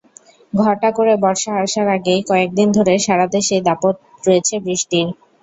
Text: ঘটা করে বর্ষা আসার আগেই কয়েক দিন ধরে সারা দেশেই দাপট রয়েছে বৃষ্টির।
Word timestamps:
ঘটা 0.53 0.89
করে 0.91 1.13
বর্ষা 1.23 1.51
আসার 1.57 1.87
আগেই 1.95 2.21
কয়েক 2.29 2.49
দিন 2.57 2.67
ধরে 2.77 2.93
সারা 3.05 3.25
দেশেই 3.35 3.61
দাপট 3.67 3.95
রয়েছে 4.27 4.55
বৃষ্টির। 4.65 5.07